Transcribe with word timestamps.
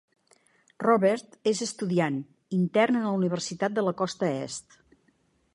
Robert 0.83 1.37
és 1.51 1.61
estudiant, 1.67 2.17
intern 2.63 2.99
en 3.01 3.05
una 3.11 3.15
universitat 3.21 3.79
de 3.79 3.87
la 3.89 3.97
costa 4.03 4.35
Est. 4.39 4.83